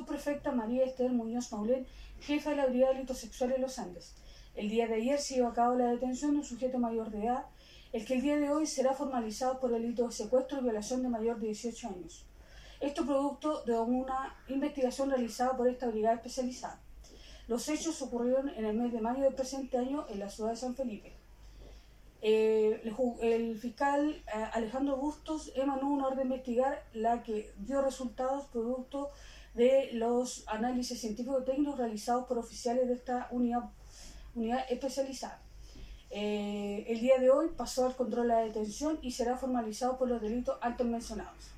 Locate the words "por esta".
15.56-15.86